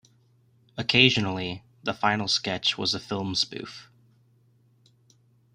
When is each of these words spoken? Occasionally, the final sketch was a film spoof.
Occasionally, 0.77 1.61
the 1.83 1.93
final 1.93 2.27
sketch 2.27 2.75
was 2.75 2.95
a 2.95 2.99
film 2.99 3.35
spoof. 3.35 3.87